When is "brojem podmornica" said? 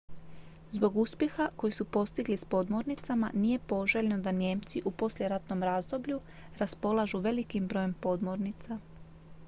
7.67-8.79